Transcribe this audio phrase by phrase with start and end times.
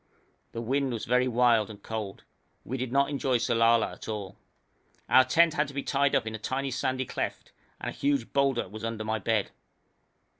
[0.53, 2.23] The wind was very wild and cold.
[2.63, 4.35] We did not enjoy Sellala at all.
[5.07, 8.33] Our tent had to be tied up in a tiny sandy cleft, and a huge
[8.33, 9.51] boulder was under my bed.